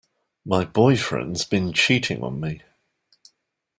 My 0.43 0.65
boyfriend's 0.65 1.45
been 1.45 1.73
cheating 1.73 2.23
on 2.23 2.39
me. 2.39 2.63